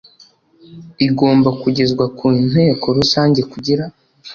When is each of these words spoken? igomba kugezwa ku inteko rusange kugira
igomba 1.07 1.49
kugezwa 1.61 2.05
ku 2.17 2.25
inteko 2.41 2.85
rusange 2.97 3.41
kugira 3.51 3.83